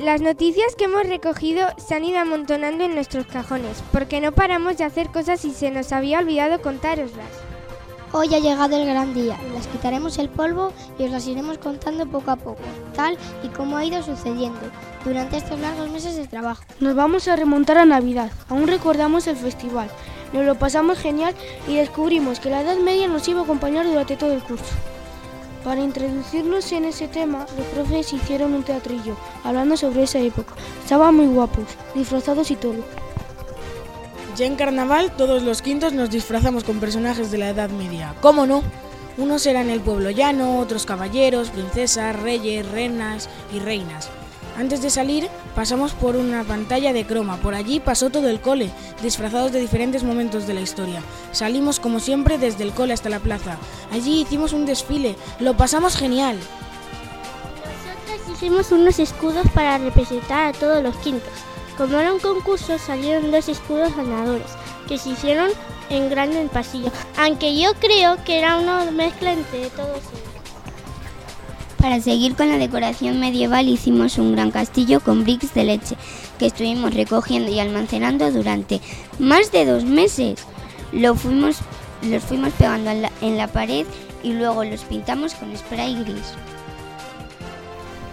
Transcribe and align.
Las 0.00 0.22
noticias 0.22 0.74
que 0.76 0.84
hemos 0.84 1.06
recogido 1.06 1.68
se 1.76 1.94
han 1.94 2.04
ido 2.04 2.20
amontonando 2.20 2.84
en 2.84 2.94
nuestros 2.94 3.26
cajones, 3.26 3.82
porque 3.92 4.22
no 4.22 4.32
paramos 4.32 4.78
de 4.78 4.84
hacer 4.84 5.10
cosas 5.10 5.44
y 5.44 5.50
se 5.50 5.70
nos 5.70 5.92
había 5.92 6.20
olvidado 6.20 6.62
contároslas. 6.62 7.28
Hoy 8.10 8.34
ha 8.34 8.38
llegado 8.38 8.78
el 8.78 8.86
gran 8.86 9.12
día, 9.12 9.38
les 9.52 9.66
quitaremos 9.66 10.16
el 10.16 10.30
polvo 10.30 10.72
y 10.98 11.04
os 11.04 11.10
las 11.10 11.26
iremos 11.26 11.58
contando 11.58 12.06
poco 12.06 12.30
a 12.30 12.36
poco, 12.36 12.62
tal 12.94 13.18
y 13.42 13.48
como 13.48 13.76
ha 13.76 13.84
ido 13.84 14.02
sucediendo 14.02 14.62
durante 15.04 15.36
estos 15.36 15.60
largos 15.60 15.90
meses 15.90 16.16
de 16.16 16.26
trabajo. 16.26 16.62
Nos 16.80 16.94
vamos 16.94 17.28
a 17.28 17.36
remontar 17.36 17.76
a 17.76 17.84
Navidad, 17.84 18.32
aún 18.48 18.68
recordamos 18.68 19.26
el 19.26 19.36
festival, 19.36 19.90
nos 20.32 20.46
lo 20.46 20.54
pasamos 20.54 20.98
genial 20.98 21.34
y 21.68 21.76
descubrimos 21.76 22.40
que 22.40 22.48
la 22.48 22.62
Edad 22.62 22.78
Media 22.78 23.06
nos 23.06 23.28
iba 23.28 23.40
a 23.40 23.44
acompañar 23.44 23.86
durante 23.86 24.16
todo 24.16 24.32
el 24.32 24.42
curso. 24.42 24.74
Para 25.64 25.82
introducirnos 25.82 26.72
en 26.72 26.86
ese 26.86 27.06
tema, 27.06 27.46
los 27.56 27.66
profes 27.66 28.12
hicieron 28.14 28.54
un 28.54 28.62
teatrillo, 28.62 29.14
hablando 29.44 29.76
sobre 29.76 30.04
esa 30.04 30.18
época. 30.18 30.54
Estaban 30.82 31.14
muy 31.14 31.26
guapos, 31.26 31.64
disfrazados 31.94 32.50
y 32.50 32.56
todo. 32.56 32.82
Ya 34.36 34.46
en 34.46 34.56
carnaval, 34.56 35.12
todos 35.16 35.42
los 35.42 35.60
quintos 35.60 35.92
nos 35.92 36.08
disfrazamos 36.08 36.64
con 36.64 36.80
personajes 36.80 37.30
de 37.30 37.38
la 37.38 37.50
Edad 37.50 37.68
Media. 37.68 38.14
¿Cómo 38.22 38.46
no? 38.46 38.62
Unos 39.18 39.44
eran 39.44 39.68
el 39.68 39.80
pueblo 39.80 40.10
llano, 40.10 40.58
otros 40.58 40.86
caballeros, 40.86 41.50
princesas, 41.50 42.18
reyes, 42.18 42.66
reinas 42.70 43.28
y 43.52 43.58
reinas. 43.58 44.08
Antes 44.60 44.82
de 44.82 44.90
salir, 44.90 45.26
pasamos 45.54 45.94
por 45.94 46.16
una 46.16 46.44
pantalla 46.44 46.92
de 46.92 47.06
croma. 47.06 47.38
Por 47.38 47.54
allí 47.54 47.80
pasó 47.80 48.10
todo 48.10 48.28
el 48.28 48.42
cole, 48.42 48.70
disfrazados 49.02 49.52
de 49.52 49.58
diferentes 49.58 50.04
momentos 50.04 50.46
de 50.46 50.52
la 50.52 50.60
historia. 50.60 51.00
Salimos 51.32 51.80
como 51.80 51.98
siempre 51.98 52.36
desde 52.36 52.64
el 52.64 52.72
cole 52.72 52.92
hasta 52.92 53.08
la 53.08 53.20
plaza. 53.20 53.56
Allí 53.90 54.20
hicimos 54.20 54.52
un 54.52 54.66
desfile. 54.66 55.16
Lo 55.38 55.56
pasamos 55.56 55.96
genial. 55.96 56.38
Nosotros 57.64 58.36
hicimos 58.36 58.70
unos 58.70 58.98
escudos 58.98 59.46
para 59.54 59.78
representar 59.78 60.48
a 60.48 60.58
todos 60.58 60.82
los 60.82 60.94
quintos. 60.98 61.32
Como 61.78 61.98
era 61.98 62.12
un 62.12 62.20
concurso, 62.20 62.76
salieron 62.76 63.30
dos 63.30 63.48
escudos 63.48 63.96
ganadores, 63.96 64.50
que 64.86 64.98
se 64.98 65.08
hicieron 65.08 65.48
en 65.88 66.10
grande 66.10 66.38
en 66.38 66.50
pasillo. 66.50 66.92
Aunque 67.16 67.58
yo 67.58 67.72
creo 67.80 68.22
que 68.24 68.36
era 68.36 68.58
una 68.58 68.90
mezcla 68.90 69.32
entre 69.32 69.70
todos 69.70 70.02
ellos. 70.12 70.29
Para 71.80 71.98
seguir 72.00 72.36
con 72.36 72.50
la 72.50 72.58
decoración 72.58 73.20
medieval 73.20 73.66
hicimos 73.66 74.18
un 74.18 74.32
gran 74.32 74.50
castillo 74.50 75.00
con 75.00 75.24
bricks 75.24 75.54
de 75.54 75.64
leche 75.64 75.96
que 76.38 76.46
estuvimos 76.46 76.92
recogiendo 76.92 77.50
y 77.50 77.58
almacenando 77.58 78.30
durante 78.30 78.80
más 79.18 79.50
de 79.50 79.64
dos 79.64 79.84
meses. 79.84 80.40
Lo 80.92 81.14
fuimos, 81.14 81.58
los 82.02 82.22
fuimos 82.22 82.52
pegando 82.52 82.90
en 82.90 83.02
la, 83.02 83.12
en 83.22 83.38
la 83.38 83.48
pared 83.48 83.86
y 84.22 84.34
luego 84.34 84.62
los 84.64 84.82
pintamos 84.82 85.34
con 85.34 85.56
spray 85.56 86.04
gris. 86.04 86.34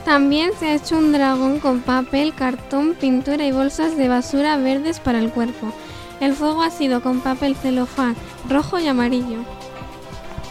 También 0.05 0.51
se 0.57 0.67
ha 0.67 0.75
hecho 0.75 0.97
un 0.97 1.11
dragón 1.11 1.59
con 1.59 1.81
papel, 1.81 2.33
cartón, 2.33 2.95
pintura 2.97 3.45
y 3.45 3.51
bolsas 3.51 3.97
de 3.97 4.07
basura 4.07 4.55
verdes 4.55 5.01
para 5.01 5.19
el 5.19 5.29
cuerpo. 5.29 5.73
El 6.21 6.33
fuego 6.33 6.61
ha 6.63 6.71
sido 6.71 7.01
con 7.01 7.19
papel 7.19 7.57
celofán 7.57 8.15
rojo 8.47 8.79
y 8.79 8.87
amarillo. 8.87 9.39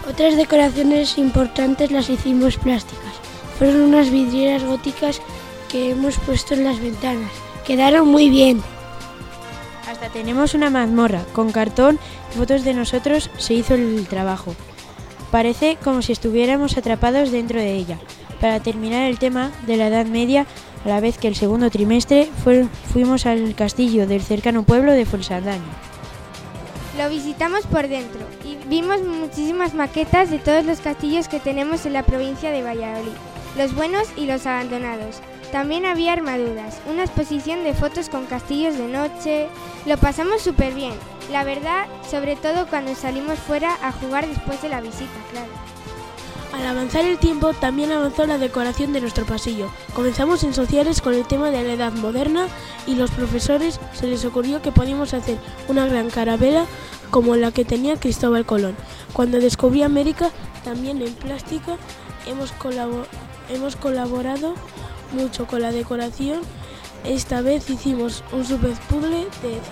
Otras 0.07 0.37
decoraciones 0.37 1.17
importantes 1.17 1.91
las 1.91 2.11
hicimos 2.11 2.59
plásticas. 2.59 3.06
Fueron 3.59 3.83
unas 3.83 4.11
vidrieras 4.11 4.65
góticas 4.65 5.21
que 5.71 5.91
hemos 5.91 6.19
puesto 6.19 6.55
en 6.55 6.65
las 6.65 6.81
ventanas. 6.81 7.31
Quedaron 7.67 8.09
muy 8.09 8.29
bien. 8.29 8.63
Hasta 9.91 10.09
tenemos 10.11 10.55
una 10.55 10.69
mazmorra 10.69 11.25
con 11.33 11.53
cartón 11.53 11.99
y 12.33 12.39
fotos 12.39 12.65
de 12.65 12.75
nosotros 12.75 13.31
se 13.39 13.55
hizo 13.55 13.75
el 13.75 14.07
trabajo. 14.09 14.55
Parece 15.31 15.77
como 15.83 16.03
si 16.03 16.13
estuviéramos 16.13 16.77
atrapados 16.77 17.31
dentro 17.31 17.59
de 17.59 17.75
ella. 17.75 17.99
Para 18.41 18.61
terminar 18.61 19.09
el 19.09 19.19
tema 19.19 19.51
de 19.67 19.77
la 19.77 19.89
Edad 19.89 20.07
Media, 20.07 20.47
a 20.85 20.89
la 20.89 21.01
vez 21.01 21.19
que 21.19 21.29
el 21.29 21.35
segundo 21.35 21.71
trimestre 21.71 22.29
fue, 22.45 22.67
fuimos 22.93 23.27
al 23.27 23.55
castillo 23.55 24.07
del 24.07 24.23
cercano 24.23 24.63
pueblo 24.65 24.93
de 24.93 25.07
Fuensaldaña. 25.07 25.65
Lo 26.99 27.11
visitamos 27.11 27.67
por 27.67 27.89
dentro 27.89 28.21
y 28.45 28.57
vimos 28.69 29.03
muchísimas 29.03 29.75
maquetas 29.75 30.31
de 30.31 30.39
todos 30.39 30.65
los 30.65 30.81
castillos 30.81 31.29
que 31.29 31.41
tenemos 31.41 31.87
en 31.87 31.93
la 31.93 32.05
provincia 32.05 32.51
de 32.51 32.63
Valladolid, 32.63 33.13
los 33.57 33.75
buenos 33.75 34.09
y 34.17 34.27
los 34.27 34.47
abandonados. 34.47 35.21
También 35.53 35.87
había 35.87 36.13
armaduras, 36.13 36.81
una 36.91 37.05
exposición 37.05 37.65
de 37.65 37.73
fotos 37.73 38.09
con 38.09 38.27
castillos 38.27 38.77
de 38.77 38.89
noche. 38.89 39.49
Lo 39.87 39.97
pasamos 39.97 40.43
súper 40.43 40.75
bien, 40.75 40.93
la 41.31 41.45
verdad, 41.45 41.87
sobre 42.11 42.37
todo 42.37 42.67
cuando 42.67 42.95
salimos 42.95 43.39
fuera 43.39 43.77
a 43.83 43.93
jugar 43.93 44.27
después 44.27 44.61
de 44.63 44.69
la 44.69 44.81
visita, 44.81 45.13
claro. 45.31 45.51
Al 46.53 46.67
avanzar 46.67 47.05
el 47.05 47.19
tiempo, 47.19 47.53
también 47.53 47.93
avanzó 47.93 48.27
la 48.27 48.39
decoración 48.39 48.93
de 48.93 49.01
nuestro 49.01 49.27
pasillo. 49.27 49.71
Comenzamos 49.95 50.43
en 50.43 50.55
sociales 50.55 51.03
con 51.03 51.13
el 51.13 51.27
tema 51.27 51.51
de 51.51 51.63
la 51.63 51.75
edad 51.75 51.93
moderna 51.93 52.47
y 52.87 52.95
los 52.95 53.11
profesores 53.11 53.79
se 53.93 54.07
les 54.07 54.25
ocurrió 54.25 54.63
que 54.63 54.73
podíamos 54.73 55.13
hacer 55.13 55.37
una 55.69 55.87
gran 55.87 56.09
carabela 56.09 56.65
como 57.11 57.37
la 57.37 57.53
que 57.53 57.65
tenía 57.65 58.01
Cristóbal 58.01 58.47
Colón. 58.47 58.75
Cuando 59.13 59.39
descubrí 59.39 59.83
América, 59.83 60.31
también 60.65 61.03
en 61.03 61.13
plástica, 61.15 61.77
hemos, 62.27 62.53
colabor 62.53 63.07
hemos 63.49 63.77
colaborado 63.77 64.55
mucho 65.13 65.47
con 65.47 65.63
la 65.63 65.73
decoración. 65.73 66.41
Esta 67.05 67.41
vez 67.41 67.71
hicimos 67.71 68.25
un 68.33 68.45
super 68.45 68.73
puzzle 68.89 69.27
de 69.43 69.51
100 69.51 69.63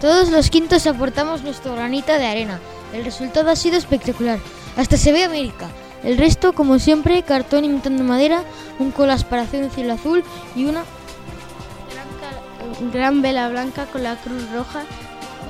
Todos 0.00 0.30
los 0.30 0.50
quintos 0.50 0.86
aportamos 0.86 1.42
nuestro 1.42 1.74
granita 1.74 2.18
de 2.18 2.26
arena. 2.26 2.60
El 2.92 3.04
resultado 3.04 3.50
ha 3.50 3.56
sido 3.56 3.76
espectacular. 3.76 4.38
Hasta 4.76 4.96
se 4.96 5.12
ve 5.12 5.24
América. 5.24 5.68
El 6.04 6.18
resto, 6.18 6.52
como 6.52 6.78
siempre, 6.78 7.22
cartón 7.22 7.64
imitando 7.64 8.04
madera, 8.04 8.42
un 8.78 8.90
colas 8.90 9.24
para 9.24 9.42
hacer 9.42 9.64
un 9.64 9.70
cielo 9.70 9.94
azul 9.94 10.22
y 10.54 10.66
una 10.66 10.84
gran 12.92 13.22
vela 13.22 13.48
blanca 13.48 13.86
con 13.86 14.02
la 14.02 14.16
cruz 14.16 14.50
roja. 14.52 14.84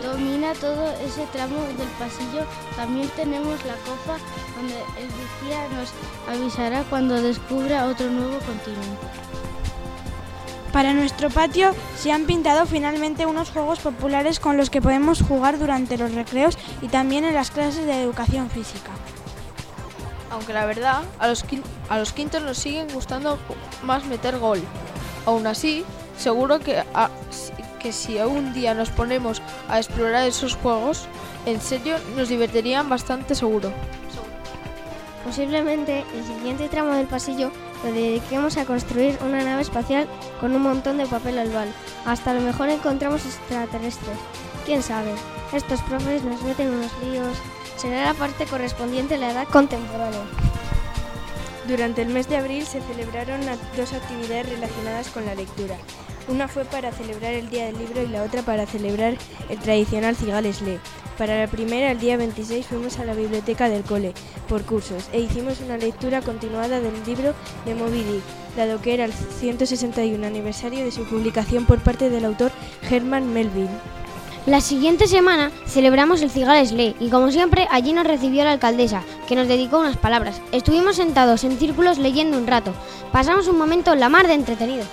Domina 0.07 0.53
todo 0.55 0.89
ese 1.05 1.27
tramo 1.33 1.61
del 1.77 1.89
pasillo. 1.99 2.47
También 2.77 3.09
tenemos 3.17 3.59
la 3.65 3.75
copa 3.75 4.19
donde 4.57 4.77
el 5.01 5.09
vigía 5.09 5.67
nos 5.75 5.93
avisará 6.33 6.85
cuando 6.85 7.21
descubra 7.21 7.87
otro 7.87 8.09
nuevo 8.09 8.39
continente. 8.39 9.07
Para 10.73 10.93
nuestro 10.93 11.29
patio 11.29 11.75
se 11.99 12.13
han 12.13 12.25
pintado 12.25 12.67
finalmente 12.67 13.27
unos 13.27 13.51
juegos 13.51 13.81
populares 13.81 14.39
con 14.39 14.57
los 14.57 14.71
que 14.71 14.81
podemos 14.81 15.23
jugar 15.23 15.59
durante 15.59 15.99
los 15.99 16.15
recreos 16.15 16.57
y 16.83 16.87
también 16.87 17.25
en 17.25 17.35
las 17.35 17.51
clases 17.51 17.85
de 17.85 18.01
educación 18.01 18.49
física. 18.49 18.93
Aunque 20.31 20.53
la 20.53 20.67
verdad, 20.67 21.03
a 21.19 21.27
los, 21.27 21.45
a 21.89 21.99
los 21.99 22.13
quintos 22.13 22.43
nos 22.43 22.59
siguen 22.59 22.87
gustando 22.95 23.41
más 23.83 24.05
meter 24.05 24.39
gol. 24.39 24.63
Aún 25.25 25.49
así, 25.49 25.85
seguro 26.17 26.61
que, 26.61 26.79
a, 26.79 27.11
que 27.87 27.93
si 27.93 28.19
un 28.19 28.53
día 28.53 28.75
nos 28.75 28.91
ponemos 28.91 29.41
a 29.69 29.79
explorar 29.79 30.27
esos 30.27 30.57
juegos, 30.57 31.07
en 31.47 31.61
serio 31.61 31.95
nos 32.17 32.29
divertirían 32.29 32.89
bastante 32.89 33.37
seguro. 33.37 33.73
Posiblemente 35.25 36.05
el 36.13 36.25
siguiente 36.25 36.69
tramo 36.69 36.95
del 36.95 37.07
pasillo 37.07 37.53
lo 37.85 37.93
dediquemos 37.93 38.57
a 38.57 38.65
construir 38.65 39.17
una 39.25 39.45
nave 39.45 39.63
espacial 39.63 40.09
con 40.41 40.53
un 40.57 40.63
montón 40.63 40.99
de 40.99 41.07
papel 41.07 41.39
albal. 41.39 41.69
Hasta 42.05 42.33
a 42.33 42.35
lo 42.35 42.41
mejor 42.41 42.71
encontramos 42.71 43.25
extraterrestres. 43.25 44.19
¿Quién 44.65 44.83
sabe? 44.83 45.13
Estos 45.53 45.81
profes 45.83 46.25
nos 46.25 46.43
meten 46.43 46.75
unos 46.75 46.91
líos. 47.05 47.37
Será 47.77 48.07
la 48.07 48.15
parte 48.15 48.47
correspondiente 48.47 49.15
a 49.15 49.19
la 49.19 49.31
edad 49.31 49.47
contemporánea. 49.47 50.25
Durante 51.69 52.03
el 52.03 52.09
mes 52.09 52.29
de 52.29 52.39
abril 52.39 52.67
se 52.67 52.81
celebraron 52.81 53.43
dos 53.77 53.93
actividades 53.93 54.49
relacionadas 54.49 55.09
con 55.11 55.25
la 55.25 55.37
lectura. 55.37 55.77
Una 56.29 56.49
fue 56.49 56.65
para 56.65 56.91
celebrar 56.91 57.35
el 57.35 57.49
Día 57.51 57.67
del 57.67 57.79
Libro 57.79 58.03
y 58.03 58.09
la 58.09 58.25
otra 58.25 58.43
para 58.43 58.67
celebrar 58.67 59.17
el 59.49 59.59
tradicional 59.59 60.17
Cigales 60.17 60.61
Lee. 60.61 60.81
Para 61.17 61.39
la 61.39 61.47
primera, 61.47 61.93
el 61.93 62.01
día 62.01 62.17
26, 62.17 62.67
fuimos 62.67 62.99
a 62.99 63.05
la 63.05 63.15
biblioteca 63.15 63.69
del 63.69 63.85
cole 63.85 64.13
por 64.49 64.63
cursos 64.65 65.09
e 65.13 65.21
hicimos 65.21 65.61
una 65.61 65.79
lectura 65.79 66.21
continuada 66.21 66.81
del 66.81 66.93
libro 67.07 67.33
de 67.65 67.75
Moby 67.75 68.03
Dick, 68.03 68.23
dado 68.57 68.83
que 68.83 68.95
era 68.95 69.05
el 69.05 69.13
161 69.13 70.27
aniversario 70.27 70.85
de 70.85 70.91
su 70.91 71.05
publicación 71.05 71.65
por 71.65 71.79
parte 71.81 72.11
del 72.11 72.25
autor 72.25 72.51
Herman 72.91 73.33
Melville. 73.33 73.71
La 74.47 74.61
siguiente 74.61 75.07
semana 75.07 75.51
celebramos 75.67 76.23
el 76.23 76.31
Cigales 76.31 76.71
Lee 76.71 76.95
y 77.01 77.09
como 77.09 77.31
siempre 77.31 77.67
allí 77.71 77.93
nos 77.93 78.07
recibió 78.07 78.45
la 78.45 78.53
alcaldesa, 78.53 79.03
que 79.27 79.37
nos 79.37 79.49
dedicó 79.49 79.79
unas 79.79 79.97
palabras. 79.97 80.41
Estuvimos 80.53 80.97
sentados 80.97 81.45
en 81.45 81.59
círculos 81.59 81.99
leyendo 81.99 82.37
un 82.37 82.47
rato. 82.47 82.73
Pasamos 83.11 83.49
un 83.49 83.59
momento 83.59 83.95
la 83.95 84.09
mar 84.09 84.29
de 84.29 84.35
entretenido. 84.35 84.85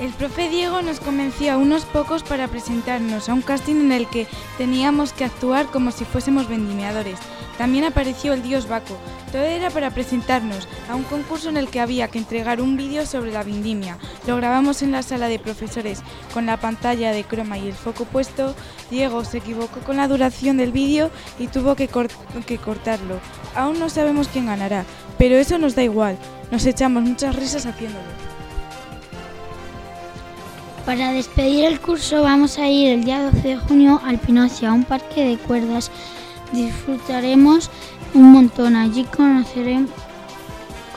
El 0.00 0.12
profe 0.12 0.48
Diego 0.48 0.80
nos 0.80 1.00
convenció 1.00 1.52
a 1.52 1.56
unos 1.56 1.84
pocos 1.84 2.22
para 2.22 2.46
presentarnos 2.46 3.28
a 3.28 3.34
un 3.34 3.42
casting 3.42 3.74
en 3.74 3.90
el 3.90 4.08
que 4.08 4.28
teníamos 4.56 5.12
que 5.12 5.24
actuar 5.24 5.66
como 5.66 5.90
si 5.90 6.04
fuésemos 6.04 6.48
vendimiadores. 6.48 7.18
También 7.58 7.82
apareció 7.82 8.32
el 8.32 8.44
dios 8.44 8.68
Baco. 8.68 8.96
Todo 9.32 9.42
era 9.42 9.70
para 9.70 9.90
presentarnos 9.90 10.68
a 10.88 10.94
un 10.94 11.02
concurso 11.02 11.48
en 11.48 11.56
el 11.56 11.68
que 11.68 11.80
había 11.80 12.06
que 12.06 12.18
entregar 12.18 12.60
un 12.60 12.76
vídeo 12.76 13.06
sobre 13.06 13.32
la 13.32 13.42
vendimia. 13.42 13.98
Lo 14.28 14.36
grabamos 14.36 14.82
en 14.82 14.92
la 14.92 15.02
sala 15.02 15.26
de 15.26 15.40
profesores 15.40 16.00
con 16.32 16.46
la 16.46 16.58
pantalla 16.58 17.10
de 17.10 17.24
croma 17.24 17.58
y 17.58 17.66
el 17.66 17.74
foco 17.74 18.04
puesto. 18.04 18.54
Diego 18.92 19.24
se 19.24 19.38
equivocó 19.38 19.80
con 19.80 19.96
la 19.96 20.06
duración 20.06 20.58
del 20.58 20.70
vídeo 20.70 21.10
y 21.40 21.48
tuvo 21.48 21.74
que, 21.74 21.88
que 22.46 22.58
cortarlo. 22.58 23.18
Aún 23.56 23.80
no 23.80 23.90
sabemos 23.90 24.28
quién 24.28 24.46
ganará, 24.46 24.84
pero 25.18 25.34
eso 25.34 25.58
nos 25.58 25.74
da 25.74 25.82
igual. 25.82 26.16
Nos 26.52 26.64
echamos 26.66 27.02
muchas 27.02 27.34
risas 27.34 27.66
haciéndolo. 27.66 28.27
Para 30.88 31.12
despedir 31.12 31.66
el 31.66 31.80
curso 31.80 32.22
vamos 32.22 32.56
a 32.58 32.66
ir 32.66 32.88
el 32.88 33.04
día 33.04 33.30
12 33.30 33.46
de 33.46 33.56
junio 33.58 34.00
al 34.06 34.18
Pinocio, 34.18 34.70
a 34.70 34.72
un 34.72 34.84
parque 34.84 35.22
de 35.22 35.36
cuerdas. 35.36 35.90
Disfrutaremos 36.50 37.70
un 38.14 38.32
montón. 38.32 38.74
Allí 38.74 39.04
conoceremos, 39.04 39.90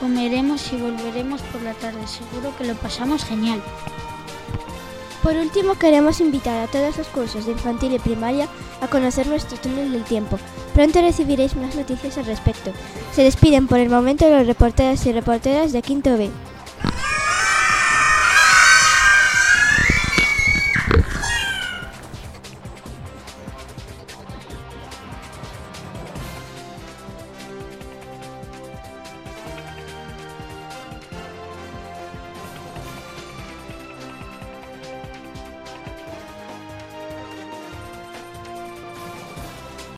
comeremos 0.00 0.72
y 0.72 0.76
volveremos 0.76 1.42
por 1.42 1.60
la 1.60 1.74
tarde. 1.74 2.06
Seguro 2.06 2.56
que 2.56 2.64
lo 2.64 2.74
pasamos 2.76 3.22
genial. 3.22 3.62
Por 5.22 5.36
último, 5.36 5.74
queremos 5.74 6.22
invitar 6.22 6.66
a 6.66 6.70
todos 6.70 6.96
los 6.96 7.08
cursos 7.08 7.44
de 7.44 7.52
infantil 7.52 7.92
y 7.92 7.98
primaria 7.98 8.48
a 8.80 8.88
conocer 8.88 9.26
nuestro 9.26 9.58
túnel 9.58 9.92
del 9.92 10.04
tiempo. 10.04 10.38
Pronto 10.72 11.02
recibiréis 11.02 11.54
más 11.54 11.74
noticias 11.74 12.16
al 12.16 12.24
respecto. 12.24 12.72
Se 13.14 13.24
despiden 13.24 13.66
por 13.66 13.78
el 13.78 13.90
momento 13.90 14.26
los 14.30 14.46
reporteros 14.46 15.04
y 15.04 15.12
reporteras 15.12 15.70
de 15.70 15.82
Quinto 15.82 16.16
B. 16.16 16.30